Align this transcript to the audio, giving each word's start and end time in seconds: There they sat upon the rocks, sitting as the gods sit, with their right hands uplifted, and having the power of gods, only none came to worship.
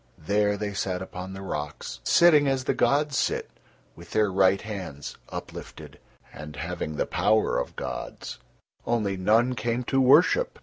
There 0.25 0.57
they 0.57 0.73
sat 0.73 0.99
upon 1.03 1.33
the 1.33 1.43
rocks, 1.43 1.99
sitting 2.03 2.47
as 2.47 2.63
the 2.63 2.73
gods 2.73 3.15
sit, 3.15 3.51
with 3.95 4.13
their 4.13 4.31
right 4.31 4.59
hands 4.59 5.15
uplifted, 5.29 5.99
and 6.33 6.55
having 6.55 6.95
the 6.95 7.05
power 7.05 7.59
of 7.59 7.75
gods, 7.75 8.39
only 8.87 9.15
none 9.15 9.53
came 9.53 9.83
to 9.83 10.01
worship. 10.01 10.57